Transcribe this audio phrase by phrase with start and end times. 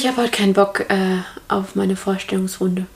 [0.00, 1.18] ich habe heute keinen Bock äh,
[1.48, 2.86] auf meine Vorstellungsrunde.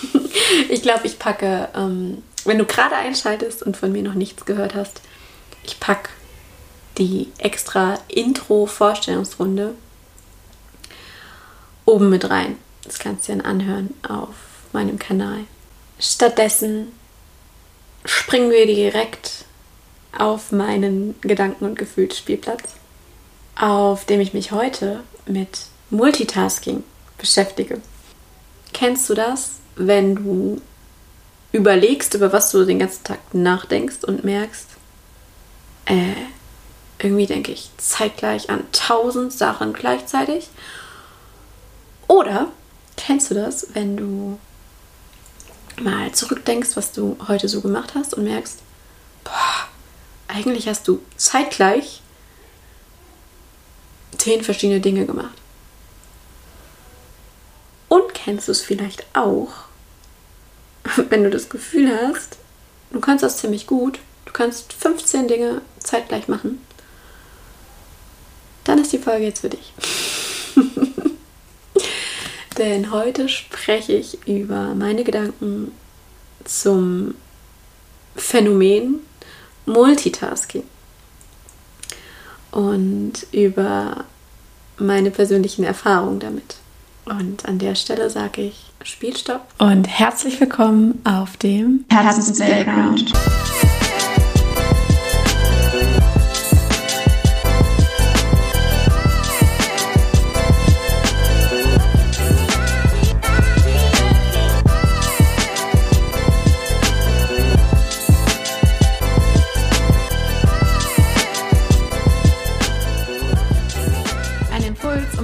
[0.70, 4.74] ich glaube, ich packe, ähm, wenn du gerade einschaltest und von mir noch nichts gehört
[4.74, 5.02] hast,
[5.64, 6.08] ich packe
[6.96, 9.74] die extra Intro-Vorstellungsrunde
[11.84, 12.56] oben mit rein.
[12.84, 14.34] Das kannst du dann anhören auf
[14.72, 15.40] meinem Kanal.
[15.98, 16.90] Stattdessen
[18.06, 19.44] springen wir direkt
[20.16, 22.62] auf meinen Gedanken- und Gefühlsspielplatz,
[23.56, 26.84] auf dem ich mich heute mit Multitasking
[27.18, 27.80] beschäftige.
[28.72, 30.60] Kennst du das, wenn du
[31.52, 34.68] überlegst, über was du den ganzen Tag nachdenkst und merkst,
[35.86, 36.14] äh,
[36.98, 40.48] irgendwie denke ich zeitgleich an tausend Sachen gleichzeitig?
[42.06, 42.48] Oder
[42.96, 44.38] kennst du das, wenn du
[45.80, 48.58] mal zurückdenkst, was du heute so gemacht hast und merkst,
[49.24, 49.68] boah,
[50.28, 52.02] eigentlich hast du zeitgleich
[54.18, 55.39] zehn verschiedene Dinge gemacht.
[58.24, 59.48] Kennst du es vielleicht auch,
[61.08, 62.36] wenn du das Gefühl hast,
[62.92, 66.60] du kannst das ziemlich gut, du kannst 15 Dinge zeitgleich machen,
[68.64, 69.72] dann ist die Folge jetzt für dich.
[72.58, 75.72] Denn heute spreche ich über meine Gedanken
[76.44, 77.14] zum
[78.16, 79.00] Phänomen
[79.64, 80.64] Multitasking
[82.50, 84.04] und über
[84.76, 86.56] meine persönlichen Erfahrungen damit.
[87.04, 93.12] Und an der Stelle sage ich Spielstopp und herzlich willkommen auf dem Herzens Playground.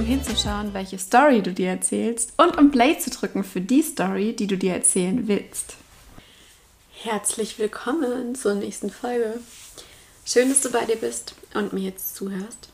[0.03, 4.47] Hinzuschauen, welche Story du dir erzählst und um Play zu drücken für die Story, die
[4.47, 5.75] du dir erzählen willst.
[7.03, 9.39] Herzlich willkommen zur nächsten Folge.
[10.25, 12.69] Schön, dass du bei dir bist und mir jetzt zuhörst.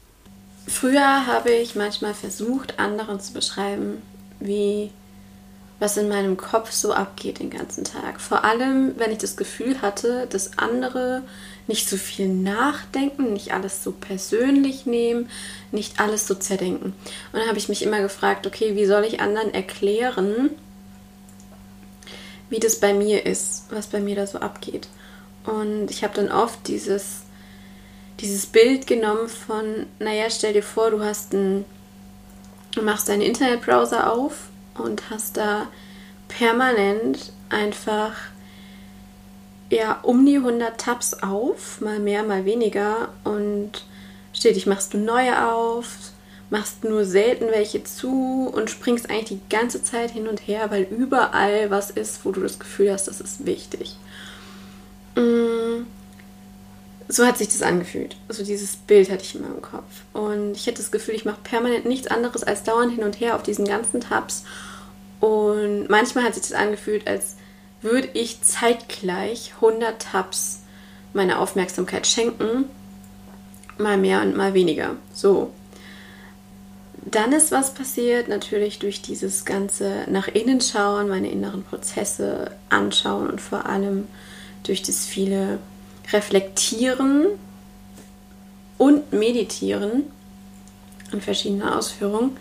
[0.67, 4.01] Früher habe ich manchmal versucht, anderen zu beschreiben,
[4.39, 4.91] wie
[5.79, 8.21] was in meinem Kopf so abgeht den ganzen Tag.
[8.21, 11.23] Vor allem, wenn ich das Gefühl hatte, dass andere
[11.67, 15.29] nicht so viel nachdenken, nicht alles so persönlich nehmen,
[15.71, 16.93] nicht alles so zerdenken.
[17.31, 20.49] Und dann habe ich mich immer gefragt, okay, wie soll ich anderen erklären,
[22.49, 24.87] wie das bei mir ist, was bei mir da so abgeht.
[25.45, 27.21] Und ich habe dann oft dieses,
[28.19, 31.65] dieses Bild genommen von, naja, stell dir vor, du hast ein,
[32.75, 34.47] du machst deinen Internetbrowser auf
[34.77, 35.67] und hast da
[36.27, 38.13] permanent einfach
[39.73, 43.83] ja um die 100 Tabs auf, mal mehr, mal weniger und
[44.33, 45.87] stetig machst du neue auf,
[46.49, 50.83] machst nur selten welche zu und springst eigentlich die ganze Zeit hin und her, weil
[50.83, 53.97] überall was ist, wo du das Gefühl hast, das ist wichtig.
[55.15, 55.85] Mm,
[57.07, 58.15] so hat sich das angefühlt.
[58.27, 60.03] Also dieses Bild hatte ich in meinem Kopf.
[60.13, 63.35] Und ich hatte das Gefühl, ich mache permanent nichts anderes als dauernd hin und her
[63.35, 64.43] auf diesen ganzen Tabs.
[65.19, 67.37] Und manchmal hat sich das angefühlt, als
[67.83, 70.61] würde ich zeitgleich 100 Tabs
[71.13, 72.65] meine Aufmerksamkeit schenken,
[73.77, 74.95] mal mehr und mal weniger.
[75.13, 75.51] So.
[77.05, 83.29] Dann ist was passiert, natürlich durch dieses ganze nach innen schauen, meine inneren Prozesse anschauen
[83.29, 84.07] und vor allem
[84.63, 85.59] durch das viele
[86.11, 87.27] Reflektieren
[88.77, 90.03] und Meditieren
[91.11, 92.37] in verschiedenen Ausführungen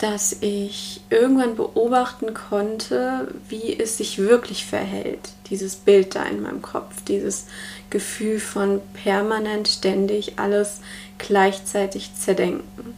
[0.00, 5.30] dass ich irgendwann beobachten konnte, wie es sich wirklich verhält.
[5.50, 7.46] Dieses Bild da in meinem Kopf, dieses
[7.90, 10.80] Gefühl von permanent, ständig alles
[11.18, 12.94] gleichzeitig zerdenken.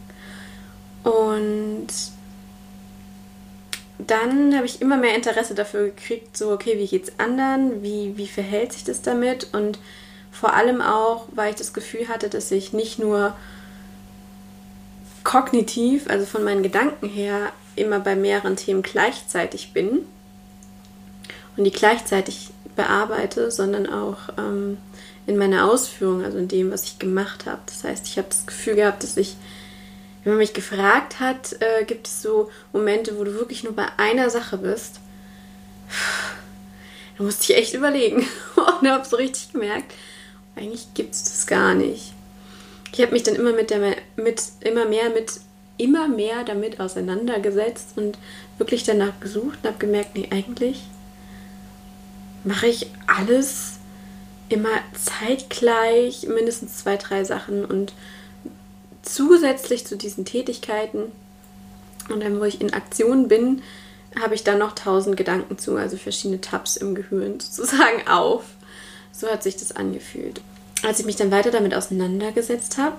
[1.03, 1.87] Und
[3.99, 7.83] dann habe ich immer mehr Interesse dafür gekriegt, so, okay, wie geht es anderen?
[7.83, 9.53] Wie, wie verhält sich das damit?
[9.53, 9.79] Und
[10.31, 13.35] vor allem auch, weil ich das Gefühl hatte, dass ich nicht nur
[15.27, 20.05] kognitiv, also von meinen Gedanken her, immer bei mehreren Themen gleichzeitig bin
[21.57, 24.77] und die gleichzeitig bearbeite, sondern auch ähm,
[25.25, 27.59] in meiner Ausführung, also in dem, was ich gemacht habe.
[27.65, 29.35] Das heißt, ich habe das Gefühl gehabt, dass ich,
[30.23, 33.87] wenn man mich gefragt hat, äh, gibt es so Momente, wo du wirklich nur bei
[33.97, 35.01] einer Sache bist.
[37.17, 38.25] Da musste ich echt überlegen
[38.55, 39.93] und habe so richtig gemerkt,
[40.55, 42.13] eigentlich gibt es das gar nicht
[42.97, 45.39] ich habe mich dann immer mit der mit immer mehr mit
[45.77, 48.17] immer mehr damit auseinandergesetzt und
[48.57, 50.81] wirklich danach gesucht und habe gemerkt, nee, eigentlich
[52.43, 53.73] mache ich alles
[54.49, 57.93] immer zeitgleich, mindestens zwei, drei Sachen und
[59.03, 61.11] zusätzlich zu diesen Tätigkeiten
[62.09, 63.61] und dann, wo ich in Aktion bin,
[64.19, 68.45] habe ich dann noch tausend Gedanken zu, also verschiedene Tabs im Gehirn sozusagen auf.
[69.11, 70.41] So hat sich das angefühlt.
[70.87, 72.95] Als ich mich dann weiter damit auseinandergesetzt habe,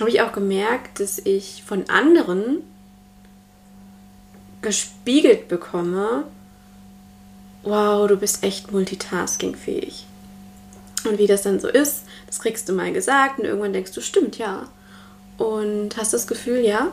[0.00, 2.62] habe ich auch gemerkt, dass ich von anderen
[4.62, 6.24] gespiegelt bekomme,
[7.64, 10.06] wow, du bist echt multitaskingfähig.
[11.04, 14.00] Und wie das dann so ist, das kriegst du mal gesagt und irgendwann denkst du,
[14.00, 14.66] stimmt, ja.
[15.36, 16.92] Und hast das Gefühl, ja,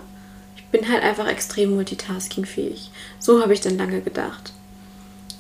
[0.58, 2.92] ich bin halt einfach extrem multitaskingfähig.
[3.20, 4.52] So habe ich dann lange gedacht.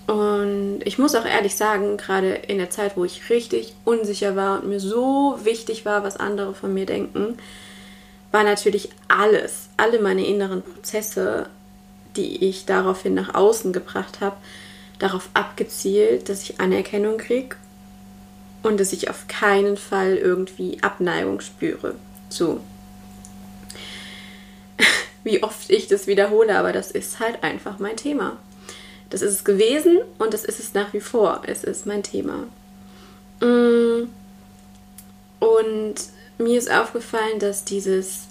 [0.07, 4.61] Und ich muss auch ehrlich sagen, gerade in der Zeit, wo ich richtig unsicher war
[4.61, 7.37] und mir so wichtig war, was andere von mir denken,
[8.31, 11.47] war natürlich alles, alle meine inneren Prozesse,
[12.15, 14.35] die ich daraufhin nach außen gebracht habe,
[14.99, 17.55] darauf abgezielt, dass ich Anerkennung kriege
[18.61, 21.95] und dass ich auf keinen Fall irgendwie Abneigung spüre.
[22.29, 22.59] So.
[25.23, 28.37] Wie oft ich das wiederhole, aber das ist halt einfach mein Thema.
[29.15, 31.41] Das ist es gewesen und das ist es nach wie vor.
[31.47, 32.47] Es ist mein Thema.
[33.39, 34.09] Mm.
[35.39, 35.95] Und
[36.37, 38.23] mir ist aufgefallen, dass dieses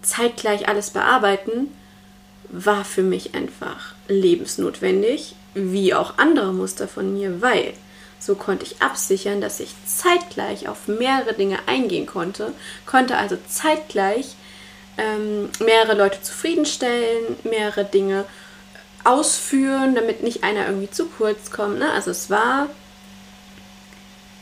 [0.00, 1.74] zeitgleich alles bearbeiten
[2.50, 7.72] war für mich einfach lebensnotwendig, wie auch andere Muster von mir, weil
[8.20, 12.52] so konnte ich absichern, dass ich zeitgleich auf mehrere Dinge eingehen konnte,
[12.86, 14.36] konnte also zeitgleich
[14.98, 18.24] ähm, mehrere Leute zufriedenstellen, mehrere Dinge
[19.04, 21.78] ausführen, damit nicht einer irgendwie zu kurz kommt.
[21.78, 21.90] Ne?
[21.92, 22.68] Also es war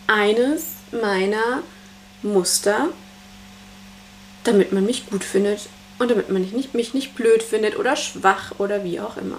[0.07, 1.62] eines meiner
[2.23, 2.89] Muster,
[4.45, 5.69] damit man mich gut findet
[5.99, 9.39] und damit man mich nicht, mich nicht blöd findet oder schwach oder wie auch immer.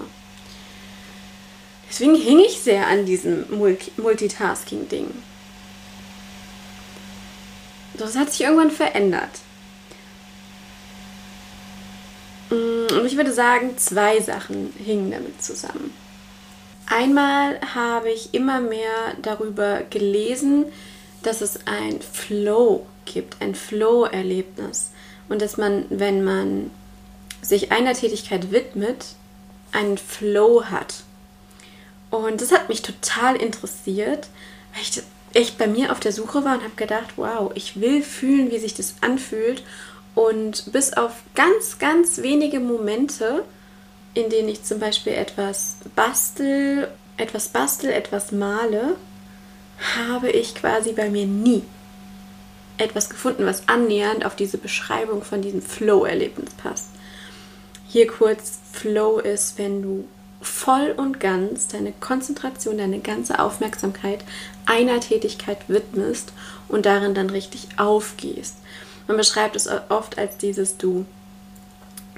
[1.89, 3.45] Deswegen hing ich sehr an diesem
[3.97, 5.07] Multitasking-Ding.
[7.95, 9.29] Das hat sich irgendwann verändert.
[12.40, 15.93] Mm, und ich würde sagen, zwei Sachen hingen damit zusammen.
[16.85, 20.65] Einmal habe ich immer mehr darüber gelesen,
[21.23, 24.91] dass es ein Flow gibt, ein Flow-Erlebnis.
[25.29, 26.71] Und dass man, wenn man
[27.41, 29.05] sich einer Tätigkeit widmet,
[29.71, 30.95] einen Flow hat.
[32.09, 34.27] Und das hat mich total interessiert,
[34.73, 35.01] weil ich
[35.33, 38.59] echt bei mir auf der Suche war und habe gedacht, wow, ich will fühlen, wie
[38.59, 39.63] sich das anfühlt
[40.15, 43.43] und bis auf ganz, ganz wenige Momente,
[44.13, 48.95] in denen ich zum Beispiel etwas bastel, etwas bastel, etwas male,
[49.95, 51.63] habe ich quasi bei mir nie
[52.77, 56.89] etwas gefunden, was annähernd auf diese Beschreibung von diesem Flow-Erlebnis passt.
[57.87, 60.05] Hier kurz, Flow ist, wenn du
[60.41, 64.23] voll und ganz deine Konzentration, deine ganze Aufmerksamkeit
[64.65, 66.33] einer Tätigkeit widmest
[66.67, 68.55] und darin dann richtig aufgehst.
[69.11, 71.05] Man beschreibt es oft als dieses Du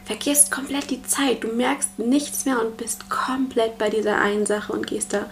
[0.05, 4.71] vergisst komplett die Zeit, du merkst nichts mehr und bist komplett bei dieser einen Sache
[4.71, 5.25] und gehst da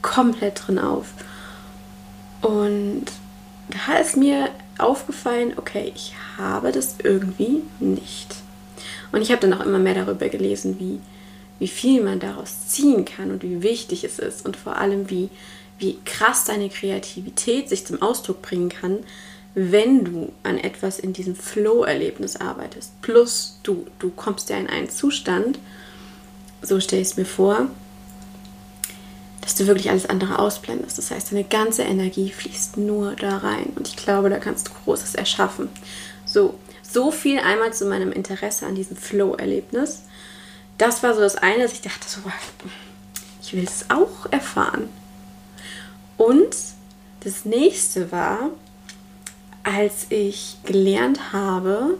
[0.00, 1.08] komplett drin auf.
[2.40, 3.04] Und
[3.68, 4.48] da ist mir
[4.78, 8.36] aufgefallen, okay, ich habe das irgendwie nicht.
[9.12, 11.00] Und ich habe dann auch immer mehr darüber gelesen, wie,
[11.58, 15.28] wie viel man daraus ziehen kann und wie wichtig es ist und vor allem, wie,
[15.78, 19.00] wie krass deine Kreativität sich zum Ausdruck bringen kann,
[19.54, 23.00] wenn du an etwas in diesem Flow-Erlebnis arbeitest.
[23.02, 25.58] Plus du, du kommst ja in einen Zustand,
[26.62, 27.68] so stelle ich es mir vor,
[29.42, 30.98] dass du wirklich alles andere ausblendest.
[30.98, 33.72] Das heißt, deine ganze Energie fließt nur da rein.
[33.76, 35.68] Und ich glaube, da kannst du Großes erschaffen.
[36.24, 40.02] So, so viel einmal zu meinem Interesse an diesem Flow-Erlebnis.
[40.78, 42.20] Das war so das eine, dass ich dachte, so,
[43.42, 44.88] ich will es auch erfahren.
[46.16, 46.56] Und
[47.20, 48.50] das nächste war,
[49.64, 51.98] als ich gelernt habe,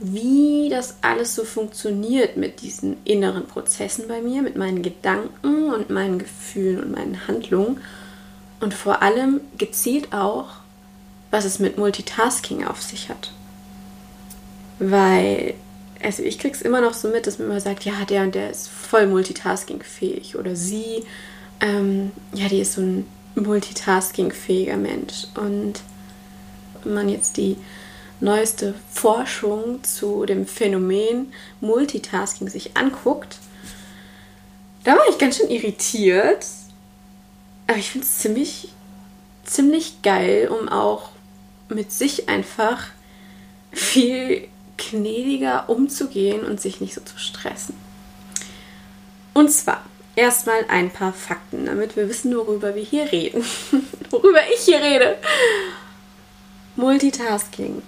[0.00, 5.90] wie das alles so funktioniert mit diesen inneren Prozessen bei mir, mit meinen Gedanken und
[5.90, 7.80] meinen Gefühlen und meinen Handlungen
[8.60, 10.48] und vor allem gezielt auch,
[11.30, 13.32] was es mit Multitasking auf sich hat.
[14.78, 15.54] Weil,
[16.02, 18.50] also ich krieg's immer noch so mit, dass man immer sagt, ja, der und der
[18.50, 21.04] ist voll multitaskingfähig oder sie,
[21.60, 25.80] ähm, ja, die ist so ein multitaskingfähiger Mensch und
[26.84, 27.56] man jetzt die
[28.20, 33.38] neueste Forschung zu dem Phänomen Multitasking sich anguckt,
[34.84, 36.46] da war ich ganz schön irritiert.
[37.66, 38.68] Aber ich finde es ziemlich,
[39.44, 41.10] ziemlich geil, um auch
[41.68, 42.86] mit sich einfach
[43.70, 47.74] viel gnädiger umzugehen und sich nicht so zu stressen.
[49.32, 49.84] Und zwar
[50.16, 53.44] erstmal ein paar Fakten, damit wir wissen, worüber wir hier reden.
[54.10, 55.16] worüber ich hier rede.
[56.76, 57.82] Multitasking.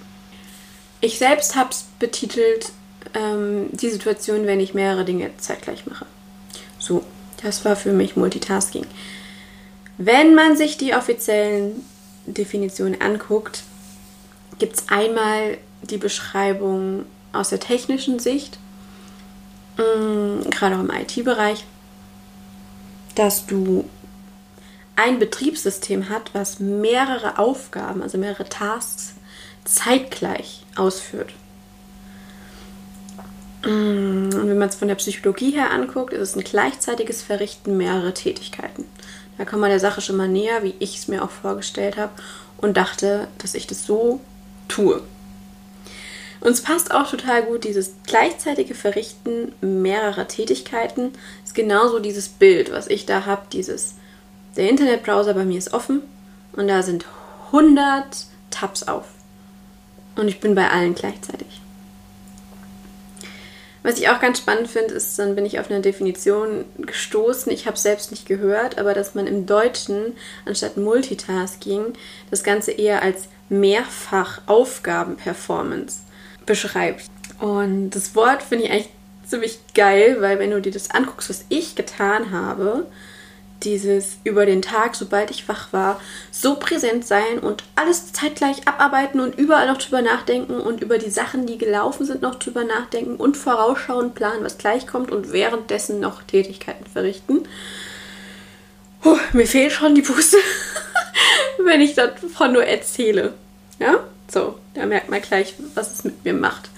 [1.00, 2.72] Ich selbst habe es betitelt,
[3.14, 6.06] ähm, die Situation, wenn ich mehrere Dinge zeitgleich mache.
[6.78, 7.04] So,
[7.42, 8.86] das war für mich Multitasking.
[9.98, 11.84] Wenn man sich die offiziellen
[12.26, 13.62] Definitionen anguckt,
[14.58, 18.58] gibt es einmal die Beschreibung aus der technischen Sicht,
[19.76, 21.64] mh, mm, gerade auch im IT-Bereich,
[23.14, 23.88] dass du
[24.96, 29.14] ein Betriebssystem hat, was mehrere Aufgaben, also mehrere Tasks
[29.64, 31.32] zeitgleich ausführt.
[33.64, 37.76] Mm, und wenn man es von der Psychologie her anguckt, ist es ein gleichzeitiges Verrichten
[37.76, 38.84] mehrerer Tätigkeiten.
[39.38, 42.12] Da kommt man der Sache schon mal näher, wie ich es mir auch vorgestellt habe
[42.58, 44.20] und dachte, dass ich das so
[44.68, 45.02] tue.
[46.40, 52.70] Und es passt auch total gut, dieses gleichzeitige Verrichten mehrerer Tätigkeiten ist genauso dieses Bild,
[52.70, 53.94] was ich da habe, dieses,
[54.56, 56.02] der Internetbrowser bei mir ist offen
[56.52, 57.04] und da sind
[57.46, 59.06] 100 Tabs auf.
[60.16, 61.60] Und ich bin bei allen gleichzeitig.
[63.84, 67.52] Was ich auch ganz spannend finde, ist, dann bin ich auf eine Definition gestoßen.
[67.52, 71.92] Ich habe es selbst nicht gehört, aber dass man im Deutschen anstatt Multitasking
[72.30, 75.98] das Ganze eher als Mehrfach-Aufgaben-Performance
[76.46, 77.04] beschreibt.
[77.40, 78.88] Und das Wort finde ich eigentlich
[79.26, 82.86] ziemlich geil, weil wenn du dir das anguckst, was ich getan habe,
[83.64, 89.20] dieses über den Tag, sobald ich wach war, so präsent sein und alles zeitgleich abarbeiten
[89.20, 93.16] und überall noch drüber nachdenken und über die Sachen, die gelaufen sind, noch drüber nachdenken
[93.16, 97.48] und vorausschauen, planen, was gleich kommt und währenddessen noch Tätigkeiten verrichten.
[99.02, 100.38] Puh, mir fehlt schon die Puste,
[101.64, 103.34] wenn ich davon nur erzähle.
[103.78, 106.70] Ja, so, da merkt man gleich, was es mit mir macht.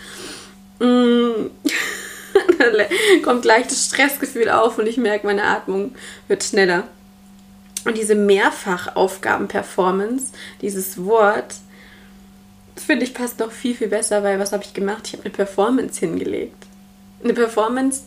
[0.80, 1.50] Mm.
[3.22, 5.94] kommt gleich das Stressgefühl auf und ich merke, meine Atmung
[6.28, 6.84] wird schneller.
[7.84, 11.54] Und diese Mehrfachaufgaben-Performance, dieses Wort,
[12.74, 15.06] finde ich passt noch viel, viel besser, weil was habe ich gemacht?
[15.06, 16.66] Ich habe eine Performance hingelegt.
[17.22, 18.02] Eine Performance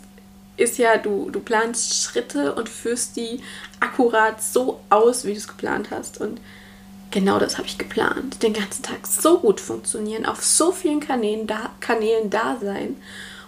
[0.58, 3.40] ist ja, du, du planst Schritte und führst die
[3.80, 6.20] akkurat so aus, wie du es geplant hast.
[6.20, 6.42] Und
[7.12, 8.44] genau das habe ich geplant.
[8.44, 12.98] Den ganzen Tag so gut funktionieren, auf so vielen Kanälen da, Kanälen da sein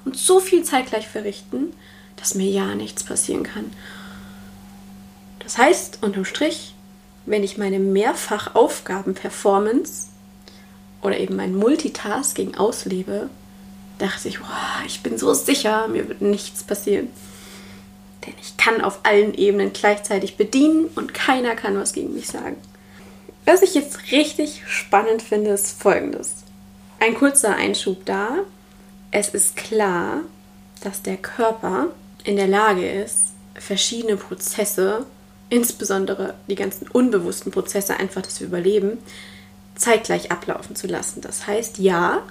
[0.06, 1.74] und so viel zeitgleich verrichten,
[2.18, 3.72] dass mir ja nichts passieren kann.
[5.40, 6.76] Das heißt, unterm Strich,
[7.26, 10.10] wenn ich meine Mehrfachaufgaben-Performance
[11.02, 13.30] oder eben mein Multitasking auslebe,
[13.98, 17.10] dachte ich, boah, ich bin so sicher, mir wird nichts passieren.
[18.26, 22.58] Denn ich kann auf allen Ebenen gleichzeitig bedienen und keiner kann was gegen mich sagen.
[23.46, 26.36] Was ich jetzt richtig spannend finde, ist folgendes.
[27.00, 28.40] Ein kurzer Einschub da
[29.12, 30.22] es ist klar,
[30.84, 31.88] dass der Körper
[32.24, 35.06] in der Lage ist, verschiedene Prozesse,
[35.50, 38.98] insbesondere die ganzen unbewussten Prozesse, einfach das Überleben,
[39.76, 41.22] zeitgleich ablaufen zu lassen.
[41.22, 42.24] Das heißt, ja,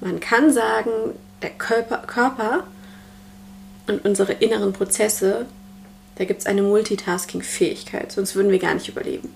[0.00, 0.90] man kann sagen,
[1.42, 2.64] der Körper, Körper
[3.86, 5.46] und unsere inneren Prozesse,
[6.16, 9.32] da gibt es eine Multitasking-Fähigkeit, sonst würden wir gar nicht überleben.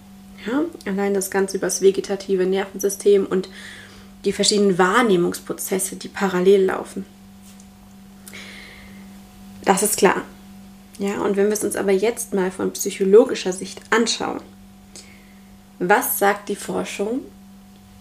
[0.46, 0.64] Ja?
[0.86, 3.48] Allein das Ganze über das vegetative Nervensystem und
[4.24, 7.06] die verschiedenen Wahrnehmungsprozesse, die parallel laufen.
[9.64, 10.22] Das ist klar.
[10.98, 14.40] Ja, und wenn wir es uns aber jetzt mal von psychologischer Sicht anschauen,
[15.78, 17.20] was sagt die Forschung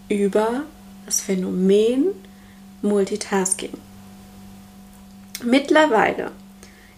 [0.08, 0.62] über
[1.06, 2.06] das Phänomen
[2.82, 3.72] Multitasking?
[5.44, 6.32] Mittlerweile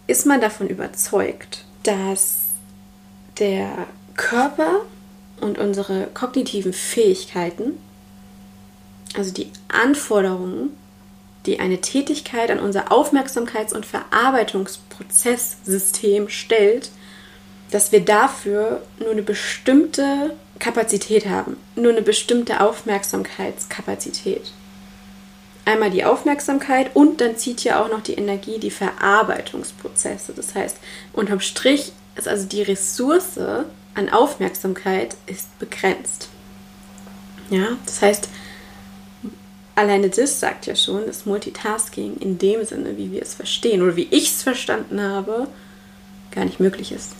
[0.06, 2.38] ist man davon überzeugt, dass
[3.38, 4.80] der Körper
[5.40, 7.78] und unsere kognitiven Fähigkeiten
[9.16, 10.76] also die Anforderungen,
[11.46, 16.90] die eine Tätigkeit an unser Aufmerksamkeits- und Verarbeitungsprozesssystem stellt,
[17.70, 24.52] dass wir dafür nur eine bestimmte Kapazität haben, nur eine bestimmte Aufmerksamkeitskapazität.
[25.64, 30.32] Einmal die Aufmerksamkeit und dann zieht ja auch noch die Energie die Verarbeitungsprozesse.
[30.34, 30.76] Das heißt,
[31.12, 33.38] unterm Strich ist also die Ressource
[33.94, 36.28] an Aufmerksamkeit ist begrenzt.
[37.50, 38.28] Ja, das heißt,
[39.74, 43.96] alleine das sagt ja schon, dass Multitasking in dem Sinne, wie wir es verstehen oder
[43.96, 45.48] wie ich es verstanden habe,
[46.30, 47.12] gar nicht möglich ist.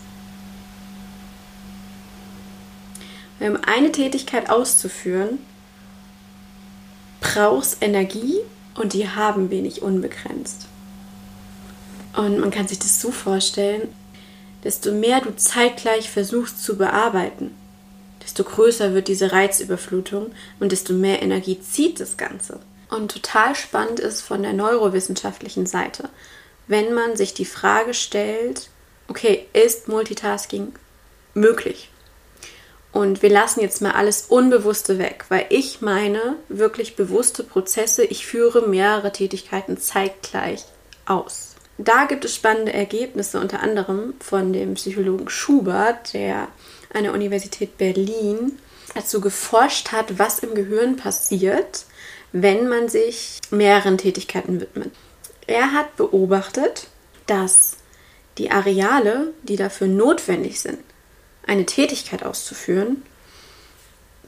[3.39, 5.39] Um eine Tätigkeit auszuführen,
[7.19, 8.35] brauchst Energie
[8.75, 10.67] und die haben wenig unbegrenzt.
[12.15, 13.87] Und man kann sich das so vorstellen,
[14.63, 17.55] desto mehr du zeitgleich versuchst zu bearbeiten,
[18.23, 22.59] desto größer wird diese Reizüberflutung und desto mehr Energie zieht das Ganze.
[22.89, 26.09] Und total spannend ist von der neurowissenschaftlichen Seite,
[26.67, 28.69] wenn man sich die Frage stellt,
[29.07, 30.73] okay, ist Multitasking
[31.33, 31.89] möglich?
[32.91, 38.25] Und wir lassen jetzt mal alles Unbewusste weg, weil ich meine wirklich bewusste Prozesse, ich
[38.25, 40.65] führe mehrere Tätigkeiten zeitgleich
[41.05, 41.55] aus.
[41.77, 46.49] Da gibt es spannende Ergebnisse, unter anderem von dem Psychologen Schubert, der
[46.93, 48.59] an der Universität Berlin
[48.93, 51.85] dazu geforscht hat, was im Gehirn passiert,
[52.31, 54.91] wenn man sich mehreren Tätigkeiten widmet.
[55.47, 56.87] Er hat beobachtet,
[57.27, 57.77] dass
[58.37, 60.79] die Areale, die dafür notwendig sind,
[61.45, 63.03] eine Tätigkeit auszuführen,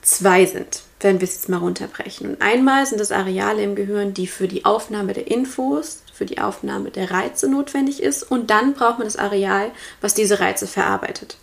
[0.02, 2.30] zwei sind, wenn wir es jetzt mal runterbrechen.
[2.30, 6.40] Und einmal sind das Areale im Gehirn, die für die Aufnahme der Infos, für die
[6.40, 8.24] Aufnahme der Reize notwendig ist.
[8.24, 11.38] Und dann braucht man das Areal, was diese Reize verarbeitet.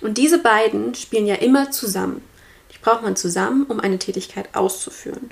[0.00, 2.22] Und diese beiden spielen ja immer zusammen.
[2.72, 5.30] Die braucht man zusammen, um eine Tätigkeit auszuführen.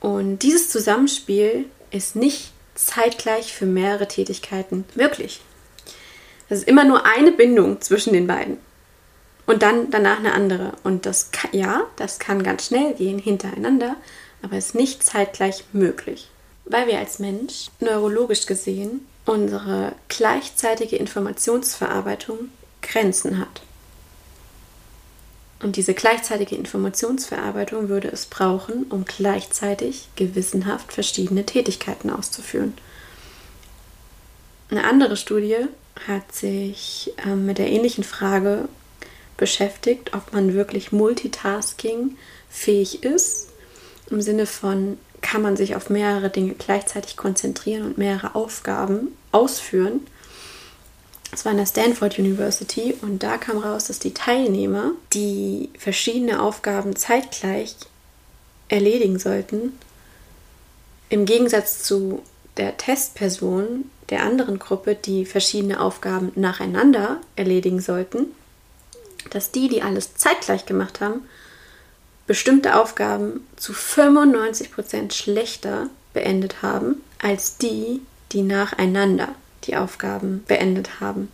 [0.00, 5.42] Und dieses Zusammenspiel ist nicht zeitgleich für mehrere Tätigkeiten möglich.
[6.48, 8.58] Es ist immer nur eine Bindung zwischen den beiden
[9.46, 10.72] und dann danach eine andere.
[10.82, 13.96] Und das kann, ja, das kann ganz schnell gehen hintereinander,
[14.42, 16.28] aber ist nicht zeitgleich möglich,
[16.64, 22.48] weil wir als Mensch neurologisch gesehen unsere gleichzeitige Informationsverarbeitung
[22.80, 23.62] Grenzen hat.
[25.62, 32.74] Und diese gleichzeitige Informationsverarbeitung würde es brauchen, um gleichzeitig gewissenhaft verschiedene Tätigkeiten auszuführen.
[34.70, 35.66] Eine andere Studie
[36.08, 38.68] hat sich äh, mit der ähnlichen Frage
[39.36, 42.16] beschäftigt, ob man wirklich Multitasking
[42.48, 43.48] fähig ist.
[44.10, 50.00] Im Sinne von, kann man sich auf mehrere Dinge gleichzeitig konzentrieren und mehrere Aufgaben ausführen.
[51.34, 56.42] Es war in der Stanford University und da kam raus, dass die Teilnehmer, die verschiedene
[56.42, 57.74] Aufgaben zeitgleich
[58.68, 59.72] erledigen sollten,
[61.08, 62.22] im Gegensatz zu
[62.58, 68.26] der Testperson der anderen Gruppe, die verschiedene Aufgaben nacheinander erledigen sollten,
[69.30, 71.22] dass die, die alles zeitgleich gemacht haben,
[72.26, 81.30] bestimmte Aufgaben zu 95% schlechter beendet haben als die, die nacheinander die Aufgaben beendet haben.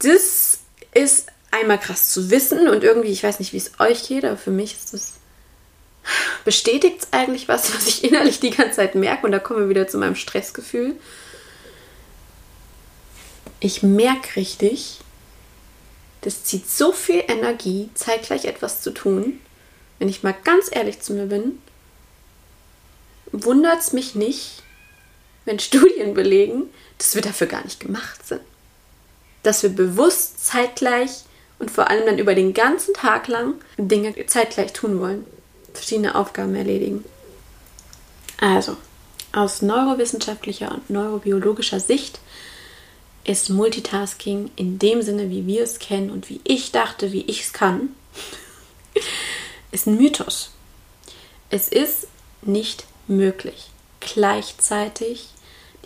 [0.00, 0.58] Das
[0.92, 4.36] ist einmal krass zu wissen und irgendwie, ich weiß nicht, wie es euch geht, aber
[4.36, 5.14] für mich ist das
[6.44, 9.68] bestätigt es eigentlich was, was ich innerlich die ganze Zeit merke und da kommen wir
[9.68, 10.96] wieder zu meinem Stressgefühl.
[13.60, 15.00] Ich merke richtig,
[16.20, 19.40] das zieht so viel Energie, zeitgleich etwas zu tun.
[19.98, 21.58] Wenn ich mal ganz ehrlich zu mir bin,
[23.32, 24.63] wundert es mich nicht,
[25.44, 26.64] wenn Studien belegen,
[26.98, 28.40] dass wir dafür gar nicht gemacht sind.
[29.42, 31.24] Dass wir bewusst zeitgleich
[31.58, 35.26] und vor allem dann über den ganzen Tag lang Dinge zeitgleich tun wollen,
[35.72, 37.04] verschiedene Aufgaben erledigen.
[38.40, 38.76] Also,
[39.32, 42.20] aus neurowissenschaftlicher und neurobiologischer Sicht
[43.24, 47.42] ist Multitasking in dem Sinne, wie wir es kennen und wie ich dachte, wie ich
[47.42, 47.90] es kann,
[49.72, 50.50] ist ein Mythos.
[51.50, 52.06] Es ist
[52.42, 55.28] nicht möglich, gleichzeitig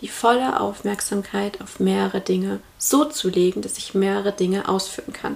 [0.01, 5.35] die volle Aufmerksamkeit auf mehrere Dinge so zu legen, dass ich mehrere Dinge ausführen kann.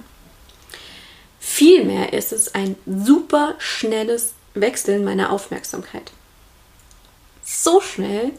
[1.40, 6.12] Vielmehr ist es ein super schnelles Wechseln meiner Aufmerksamkeit.
[7.44, 8.32] So schnell,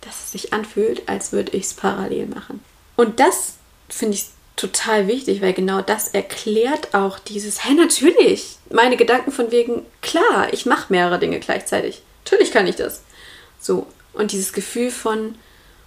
[0.00, 2.64] dass es sich anfühlt, als würde ich es parallel machen.
[2.96, 3.54] Und das
[3.88, 9.52] finde ich total wichtig, weil genau das erklärt auch dieses, hey, natürlich, meine Gedanken von
[9.52, 12.02] wegen, klar, ich mache mehrere Dinge gleichzeitig.
[12.24, 13.02] Natürlich kann ich das.
[13.60, 13.86] So.
[14.14, 15.36] Und dieses Gefühl von,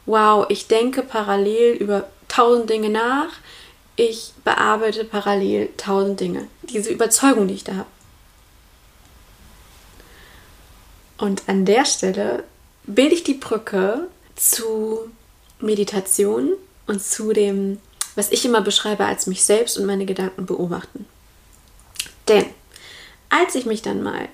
[0.09, 3.29] wow, ich denke parallel über tausend Dinge nach,
[3.95, 6.47] ich bearbeite parallel tausend Dinge.
[6.63, 7.89] Diese Überzeugung, die ich da habe.
[11.17, 12.43] Und an der Stelle
[12.85, 15.11] bilde ich die Brücke zu
[15.59, 16.53] Meditation
[16.87, 17.77] und zu dem,
[18.15, 21.05] was ich immer beschreibe als mich selbst und meine Gedanken beobachten.
[22.27, 22.45] Denn
[23.29, 24.29] als ich mich dann mal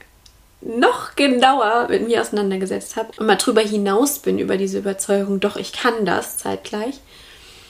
[0.65, 5.57] noch genauer mit mir auseinandergesetzt habe und mal drüber hinaus bin über diese Überzeugung, doch
[5.57, 6.99] ich kann das zeitgleich,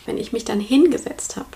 [0.05, 1.49] wenn ich mich dann hingesetzt habe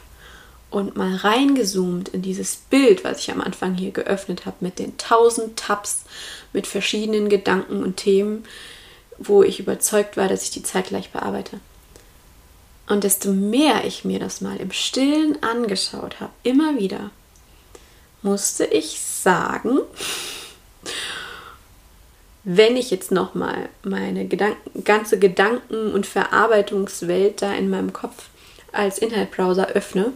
[0.69, 4.97] und mal reingezoomt in dieses Bild, was ich am Anfang hier geöffnet habe, mit den
[4.97, 6.03] tausend Tabs,
[6.53, 8.43] mit verschiedenen Gedanken und Themen,
[9.17, 11.59] wo ich überzeugt war, dass ich die zeitgleich bearbeite.
[12.87, 17.11] Und desto mehr ich mir das mal im Stillen angeschaut habe, immer wieder,
[18.21, 19.79] musste ich sagen,
[22.51, 28.29] wenn ich jetzt nochmal meine Gedanken, ganze Gedanken- und Verarbeitungswelt da in meinem Kopf
[28.71, 30.13] als Internetbrowser öffne,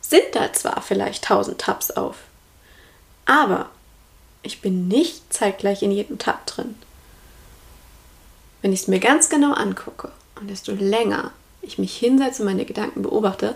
[0.00, 2.16] sind da zwar vielleicht tausend Tabs auf,
[3.26, 3.70] aber
[4.42, 6.74] ich bin nicht zeitgleich in jedem Tab drin.
[8.60, 11.30] Wenn ich es mir ganz genau angucke und desto länger
[11.62, 13.54] ich mich hinsetze und meine Gedanken beobachte,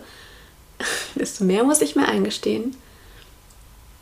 [1.16, 2.76] desto mehr muss ich mir eingestehen,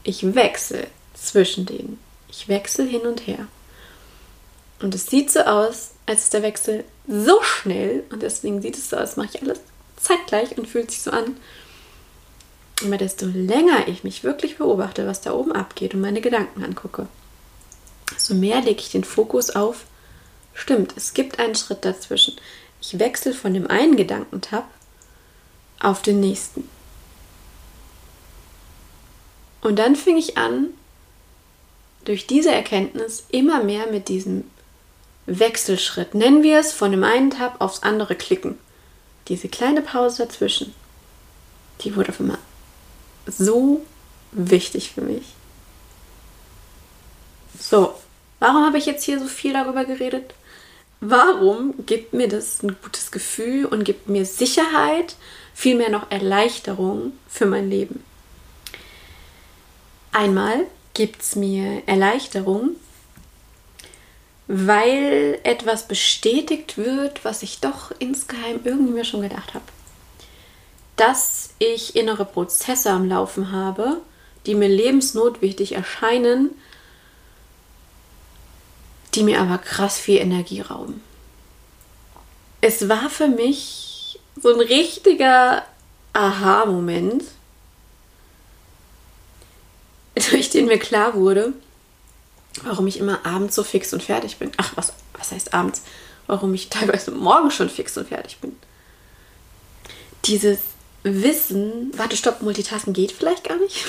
[0.03, 1.99] ich wechsle zwischen denen.
[2.31, 3.47] Ich wechsle hin und her.
[4.81, 8.91] Und es sieht so aus, als ist der Wechsel so schnell und deswegen sieht es
[8.91, 9.61] so aus, mache ich alles
[9.97, 11.37] zeitgleich und fühlt sich so an.
[12.85, 17.09] Aber desto länger ich mich wirklich beobachte, was da oben abgeht und meine Gedanken angucke,
[18.15, 19.85] desto mehr lege ich den Fokus auf,
[20.55, 22.37] stimmt, es gibt einen Schritt dazwischen.
[22.81, 24.69] Ich wechsle von dem einen Gedankentab
[25.81, 26.69] auf den nächsten.
[29.61, 30.69] Und dann fing ich an,
[32.09, 34.45] durch diese Erkenntnis immer mehr mit diesem
[35.27, 38.59] Wechselschritt, nennen wir es, von dem einen Tab aufs andere klicken.
[39.29, 40.75] Diese kleine Pause dazwischen,
[41.83, 42.39] die wurde für immer
[43.27, 43.85] so
[44.33, 45.27] wichtig für mich.
[47.61, 47.95] So,
[48.41, 50.33] warum habe ich jetzt hier so viel darüber geredet?
[51.03, 55.17] Warum gibt mir das ein gutes Gefühl und gibt mir Sicherheit,
[55.53, 58.03] vielmehr noch Erleichterung für mein Leben?
[60.11, 60.67] Einmal
[60.99, 62.71] gibt es mir Erleichterung,
[64.49, 69.65] weil etwas bestätigt wird, was ich doch insgeheim irgendwie mir schon gedacht habe.
[70.97, 74.01] Dass ich innere Prozesse am Laufen habe,
[74.45, 76.51] die mir lebensnotwichtig erscheinen,
[79.15, 81.01] die mir aber krass viel Energie rauben.
[82.61, 85.63] Es war für mich so ein richtiger
[86.13, 87.23] Aha-Moment,
[90.59, 91.53] durch den mir klar wurde,
[92.65, 94.51] warum ich immer abends so fix und fertig bin.
[94.57, 95.83] Ach, was, was heißt abends?
[96.27, 98.57] Warum ich teilweise morgen schon fix und fertig bin.
[100.25, 100.59] Dieses
[101.05, 103.85] Wissen, warte, stopp, Multitasken geht vielleicht gar nicht.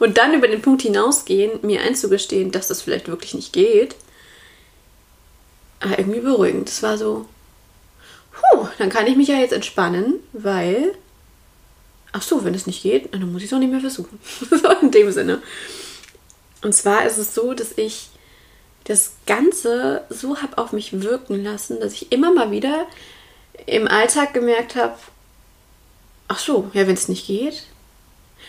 [0.00, 3.96] Und dann über den Punkt hinausgehen, mir einzugestehen, dass das vielleicht wirklich nicht geht,
[5.80, 6.68] war irgendwie beruhigend.
[6.68, 7.26] Es war so,
[8.32, 10.94] puh, dann kann ich mich ja jetzt entspannen, weil,
[12.12, 14.18] ach so, wenn es nicht geht, dann muss ich es auch nicht mehr versuchen.
[14.50, 15.42] so in dem Sinne.
[16.62, 18.08] Und zwar ist es so, dass ich
[18.84, 22.86] das Ganze so habe auf mich wirken lassen, dass ich immer mal wieder
[23.66, 24.94] im Alltag gemerkt habe,
[26.26, 27.64] ach so, ja, wenn es nicht geht,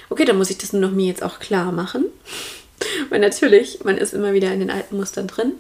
[0.09, 2.05] okay, dann muss ich das nur noch mir jetzt auch klar machen.
[3.09, 5.53] Weil natürlich, man ist immer wieder in den alten Mustern drin.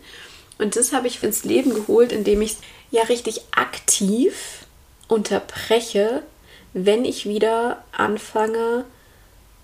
[0.57, 2.57] Und das habe ich ins Leben geholt, indem ich
[2.91, 4.65] ja richtig aktiv
[5.07, 6.23] unterbreche,
[6.73, 8.85] wenn ich wieder anfange,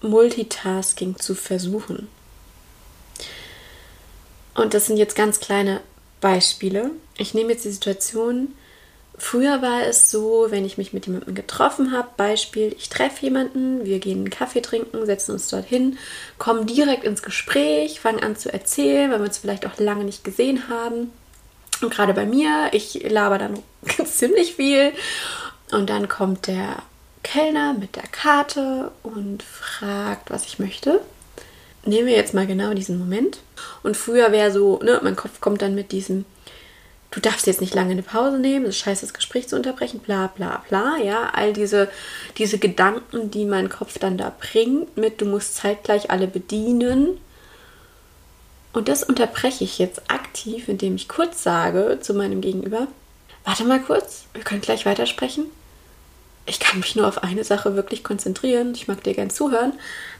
[0.01, 2.07] Multitasking zu versuchen.
[4.53, 5.81] Und das sind jetzt ganz kleine
[6.21, 6.91] Beispiele.
[7.17, 8.55] Ich nehme jetzt die Situation,
[9.17, 13.85] früher war es so, wenn ich mich mit jemandem getroffen habe, Beispiel, ich treffe jemanden,
[13.85, 15.97] wir gehen einen Kaffee trinken, setzen uns dort hin,
[16.37, 20.23] kommen direkt ins Gespräch, fangen an zu erzählen, weil wir uns vielleicht auch lange nicht
[20.23, 21.11] gesehen haben.
[21.81, 23.59] Und gerade bei mir, ich laber dann
[24.05, 24.93] ziemlich viel.
[25.71, 26.81] Und dann kommt der
[27.25, 31.01] Kellner mit der Karte und fragt, was ich möchte
[31.85, 33.39] nehmen wir jetzt mal genau diesen Moment.
[33.83, 36.25] Und früher wäre so, ne, mein Kopf kommt dann mit diesem,
[37.11, 39.99] du darfst jetzt nicht lange eine Pause nehmen, es ist scheiße, das Gespräch zu unterbrechen,
[39.99, 41.89] bla bla bla, ja, all diese,
[42.37, 47.19] diese Gedanken, die mein Kopf dann da bringt, mit du musst zeitgleich alle bedienen.
[48.73, 52.87] Und das unterbreche ich jetzt aktiv, indem ich kurz sage zu meinem Gegenüber,
[53.45, 55.45] warte mal kurz, wir können gleich weitersprechen
[56.45, 58.73] ich kann mich nur auf eine Sache wirklich konzentrieren.
[58.75, 59.73] Ich mag dir gern zuhören.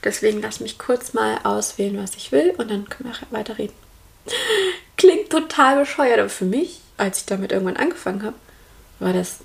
[0.03, 3.75] Deswegen lass mich kurz mal auswählen, was ich will und dann können wir weiterreden.
[4.97, 8.35] Klingt total bescheuert, aber für mich, als ich damit irgendwann angefangen habe,
[8.99, 9.39] war das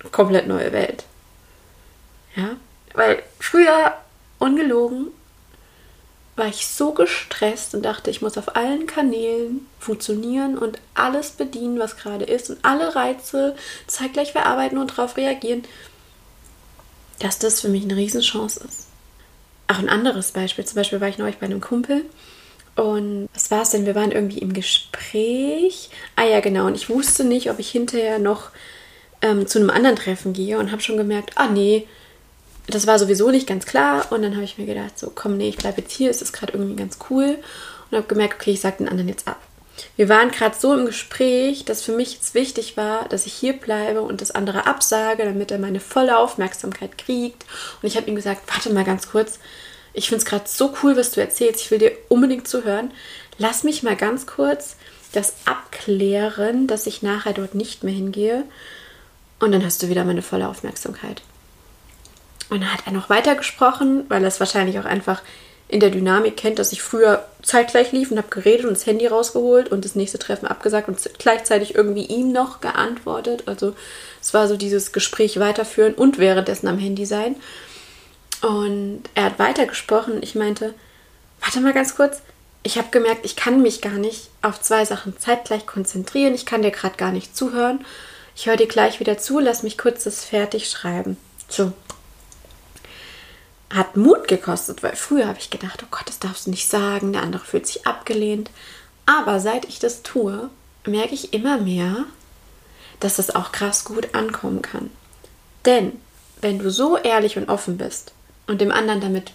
[0.00, 1.04] eine komplett neue Welt.
[2.36, 2.56] Ja,
[2.94, 3.96] weil früher,
[4.38, 5.08] ungelogen,
[6.34, 11.78] war ich so gestresst und dachte, ich muss auf allen Kanälen funktionieren und alles bedienen,
[11.78, 13.54] was gerade ist und alle Reize
[13.86, 15.64] zeitgleich verarbeiten und darauf reagieren
[17.18, 18.86] dass das für mich eine Riesenchance ist.
[19.68, 20.64] Auch ein anderes Beispiel.
[20.64, 22.04] Zum Beispiel war ich neulich bei einem Kumpel
[22.74, 23.86] und was war es denn?
[23.86, 25.90] Wir waren irgendwie im Gespräch.
[26.16, 26.66] Ah ja, genau.
[26.66, 28.50] Und ich wusste nicht, ob ich hinterher noch
[29.20, 31.86] ähm, zu einem anderen Treffen gehe und habe schon gemerkt, ah nee,
[32.66, 34.10] das war sowieso nicht ganz klar.
[34.10, 36.32] Und dann habe ich mir gedacht, so komm, nee, ich bleibe jetzt hier, es ist
[36.32, 37.38] gerade irgendwie ganz cool.
[37.90, 39.41] Und habe gemerkt, okay, ich sage den anderen jetzt ab
[39.96, 43.52] wir waren gerade so im Gespräch, dass für mich jetzt wichtig war, dass ich hier
[43.52, 47.44] bleibe und das andere absage, damit er meine volle Aufmerksamkeit kriegt.
[47.82, 49.38] Und ich habe ihm gesagt, warte mal ganz kurz,
[49.92, 52.90] ich finde es gerade so cool, was du erzählst, ich will dir unbedingt zuhören.
[53.36, 54.76] Lass mich mal ganz kurz
[55.12, 58.44] das abklären, dass ich nachher dort nicht mehr hingehe.
[59.40, 61.20] Und dann hast du wieder meine volle Aufmerksamkeit.
[62.48, 65.22] Und dann hat er noch weiter gesprochen, weil er es wahrscheinlich auch einfach
[65.72, 69.06] in der Dynamik kennt, dass ich früher zeitgleich lief und habe geredet und das Handy
[69.06, 73.44] rausgeholt und das nächste Treffen abgesagt und gleichzeitig irgendwie ihm noch geantwortet.
[73.46, 73.74] Also
[74.20, 77.36] es war so dieses Gespräch weiterführen und währenddessen am Handy sein.
[78.42, 80.22] Und er hat weitergesprochen.
[80.22, 80.74] Ich meinte,
[81.40, 82.20] warte mal ganz kurz.
[82.62, 86.34] Ich habe gemerkt, ich kann mich gar nicht auf zwei Sachen zeitgleich konzentrieren.
[86.34, 87.82] Ich kann dir gerade gar nicht zuhören.
[88.36, 89.38] Ich höre dir gleich wieder zu.
[89.38, 91.16] Lass mich kurz das fertig schreiben.
[91.48, 91.72] So.
[93.72, 97.12] Hat Mut gekostet, weil früher habe ich gedacht, oh Gott, das darfst du nicht sagen.
[97.12, 98.50] Der andere fühlt sich abgelehnt.
[99.06, 100.50] Aber seit ich das tue,
[100.86, 102.04] merke ich immer mehr,
[103.00, 104.90] dass das auch krass gut ankommen kann.
[105.64, 105.92] Denn
[106.40, 108.12] wenn du so ehrlich und offen bist
[108.46, 109.32] und dem anderen damit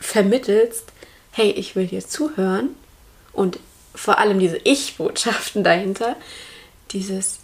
[0.00, 0.84] vermittelst,
[1.30, 2.70] hey, ich will dir zuhören
[3.32, 3.58] und
[3.94, 6.16] vor allem diese Ich-Botschaften dahinter,
[6.90, 7.40] dieses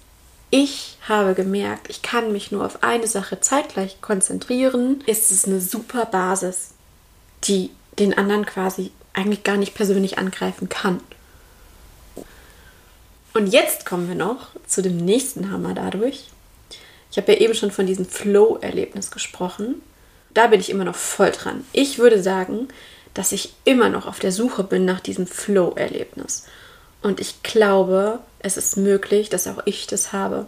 [0.57, 5.61] Ich habe gemerkt, ich kann mich nur auf eine Sache zeitgleich konzentrieren, ist es eine
[5.61, 6.75] super Basis,
[7.43, 11.01] die den anderen quasi eigentlich gar nicht persönlich angreifen kann.
[13.33, 16.27] Und jetzt kommen wir noch zu dem nächsten Hammer dadurch.
[17.11, 19.83] Ich habe ja eben schon von diesem Flow-Erlebnis gesprochen.
[20.35, 21.65] Da bin ich immer noch voll dran.
[21.73, 22.69] Ich würde sagen,
[23.13, 26.47] dass ich immer noch auf der Suche bin nach diesem Flow-Erlebnis.
[27.03, 30.47] Und ich glaube, es ist möglich, dass auch ich das habe.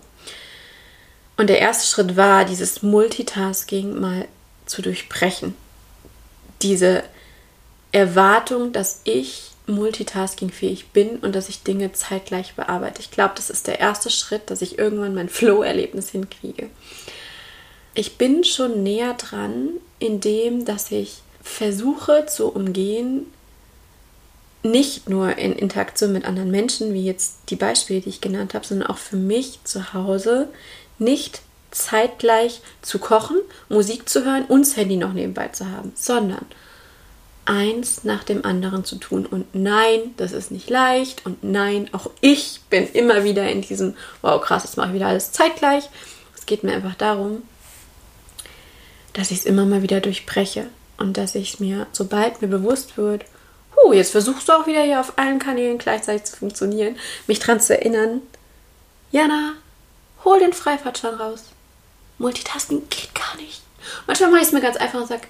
[1.36, 4.28] Und der erste Schritt war, dieses Multitasking mal
[4.66, 5.54] zu durchbrechen.
[6.62, 7.02] Diese
[7.92, 13.00] Erwartung, dass ich multitaskingfähig bin und dass ich Dinge zeitgleich bearbeite.
[13.00, 16.68] Ich glaube, das ist der erste Schritt, dass ich irgendwann mein Flow-Erlebnis hinkriege.
[17.94, 23.26] Ich bin schon näher dran, indem dass ich versuche zu umgehen,
[24.70, 28.66] nicht nur in Interaktion mit anderen Menschen, wie jetzt die Beispiele, die ich genannt habe,
[28.66, 30.48] sondern auch für mich zu Hause,
[30.98, 33.36] nicht zeitgleich zu kochen,
[33.68, 36.46] Musik zu hören und das Handy noch nebenbei zu haben, sondern
[37.44, 39.24] eins nach dem anderen zu tun.
[39.24, 41.24] Und nein, das ist nicht leicht.
[41.24, 45.06] Und nein, auch ich bin immer wieder in diesem, wow, krass, jetzt mache ich wieder
[45.06, 45.88] alles zeitgleich.
[46.36, 47.42] Es geht mir einfach darum,
[49.12, 50.66] dass ich es immer mal wieder durchbreche.
[50.98, 53.24] Und dass ich es mir, sobald mir bewusst wird,
[53.76, 57.60] huh, jetzt versuchst du auch wieder hier auf allen Kanälen gleichzeitig zu funktionieren, mich dran
[57.60, 58.22] zu erinnern,
[59.10, 59.54] Jana,
[60.24, 61.44] hol den Freifahrtschein raus.
[62.18, 63.62] Multitasking geht gar nicht.
[64.06, 65.28] Manchmal mache ich es mir ganz einfach und sage,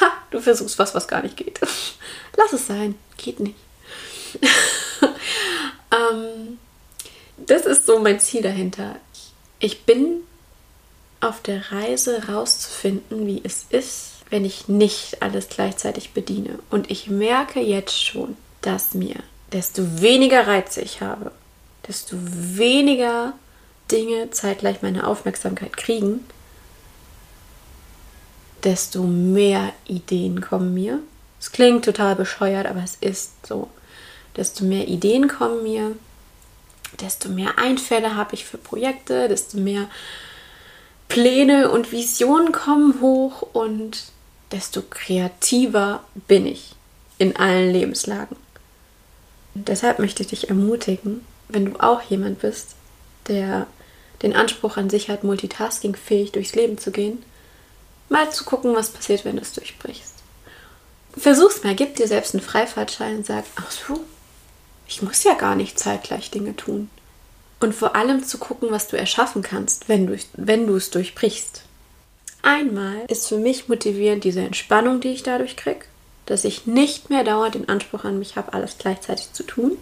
[0.00, 1.60] Ha, du versuchst was, was gar nicht geht.
[2.36, 2.94] Lass es sein.
[3.16, 3.56] Geht nicht.
[5.92, 6.58] ähm,
[7.36, 8.96] das ist so mein Ziel dahinter.
[9.58, 10.22] Ich bin
[11.20, 16.58] auf der Reise rauszufinden, wie es ist, wenn ich nicht alles gleichzeitig bediene.
[16.70, 19.16] Und ich merke jetzt schon, dass mir,
[19.52, 21.32] desto weniger Reize ich habe,
[21.86, 23.34] desto weniger
[23.90, 26.24] Dinge zeitgleich meine Aufmerksamkeit kriegen,
[28.64, 31.00] desto mehr Ideen kommen mir.
[31.38, 33.68] Es klingt total bescheuert, aber es ist so.
[34.34, 35.94] Desto mehr Ideen kommen mir,
[37.02, 39.90] desto mehr Einfälle habe ich für Projekte, desto mehr
[41.08, 44.11] Pläne und Visionen kommen hoch und
[44.52, 46.74] desto kreativer bin ich
[47.18, 48.36] in allen Lebenslagen.
[49.54, 52.74] Und deshalb möchte ich dich ermutigen, wenn du auch jemand bist,
[53.28, 53.66] der
[54.22, 57.22] den Anspruch an sich hat, multitaskingfähig durchs Leben zu gehen,
[58.08, 60.14] mal zu gucken, was passiert, wenn du es durchbrichst.
[61.16, 64.00] Versuch's mal, gib dir selbst einen Freifahrtschein und sag, ach so,
[64.86, 66.88] ich muss ja gar nicht zeitgleich Dinge tun.
[67.60, 71.62] Und vor allem zu gucken, was du erschaffen kannst, wenn du, wenn du es durchbrichst.
[72.42, 75.84] Einmal ist für mich motivierend diese Entspannung, die ich dadurch kriege,
[76.26, 79.78] dass ich nicht mehr dauernd den Anspruch an mich habe, alles gleichzeitig zu tun.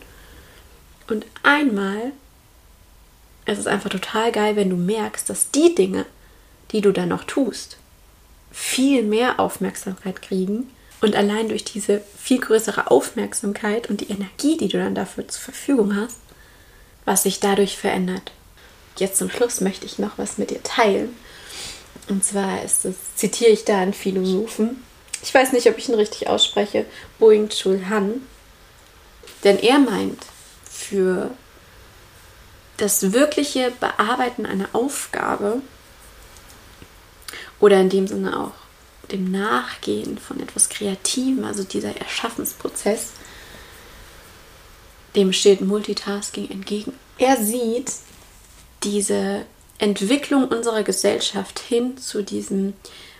[1.09, 2.13] Und einmal
[3.47, 6.05] ist es einfach total geil, wenn du merkst, dass die Dinge,
[6.71, 7.79] die du dann noch tust,
[8.53, 10.71] viel mehr Aufmerksamkeit kriegen.
[11.01, 15.41] Und allein durch diese viel größere Aufmerksamkeit und die Energie, die du dann dafür zur
[15.41, 16.19] Verfügung hast,
[17.07, 18.33] was sich dadurch verändert.
[18.99, 21.17] Jetzt zum Schluss möchte ich noch was mit dir teilen.
[22.11, 24.83] Und zwar ist es, zitiere ich da einen Philosophen.
[25.23, 26.85] Ich weiß nicht, ob ich ihn richtig ausspreche,
[27.19, 28.23] Boeing Chul Han.
[29.45, 30.27] Denn er meint,
[30.69, 31.31] für
[32.79, 35.63] das wirkliche Bearbeiten einer Aufgabe
[37.61, 38.55] oder in dem Sinne auch
[39.13, 43.11] dem Nachgehen von etwas Kreativem, also dieser Erschaffensprozess,
[45.15, 46.93] dem steht Multitasking entgegen.
[47.19, 47.93] Er sieht
[48.83, 49.45] diese
[49.81, 52.75] Entwicklung unserer Gesellschaft hin zu diesem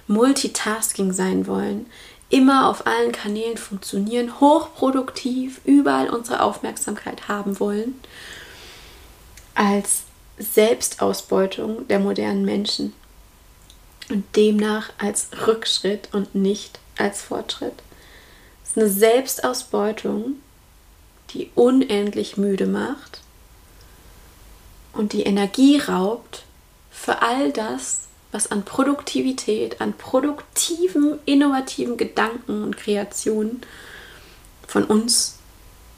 [0.07, 1.87] Multitasking sein wollen,
[2.29, 7.99] immer auf allen Kanälen funktionieren, hochproduktiv, überall unsere Aufmerksamkeit haben wollen,
[9.55, 10.03] als
[10.39, 12.93] Selbstausbeutung der modernen Menschen.
[14.11, 17.83] Und demnach als Rückschritt und nicht als Fortschritt.
[18.65, 20.37] Es ist eine Selbstausbeutung,
[21.31, 23.21] die unendlich müde macht
[24.93, 26.45] und die Energie raubt
[27.01, 33.63] für all das, was an Produktivität, an produktiven, innovativen Gedanken und Kreationen
[34.69, 35.39] von uns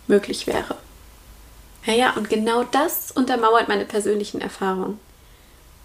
[0.06, 0.76] möglich wäre.
[1.84, 5.00] Ja, ja, und genau das untermauert meine persönlichen Erfahrungen.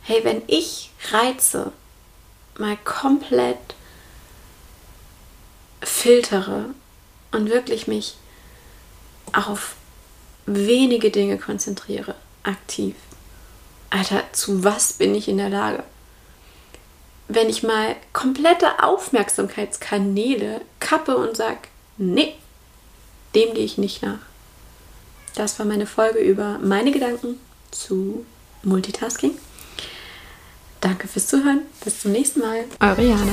[0.04, 1.72] Hey, wenn ich Reize
[2.60, 3.58] mal komplett
[5.82, 6.66] filtere
[7.32, 8.18] und wirklich mich
[9.34, 9.76] auf
[10.46, 12.96] wenige Dinge konzentriere, aktiv.
[13.90, 15.84] Alter, zu was bin ich in der Lage?
[17.28, 21.60] Wenn ich mal komplette Aufmerksamkeitskanäle kappe und sage,
[21.98, 22.36] nee,
[23.36, 24.20] dem gehe ich nicht nach.
[25.36, 27.40] Das war meine Folge über meine Gedanken
[27.72, 28.26] zu
[28.64, 29.38] Multitasking.
[30.82, 31.62] Danke fürs Zuhören.
[31.84, 32.66] Bis zum nächsten Mal.
[32.80, 33.32] Eure Jana.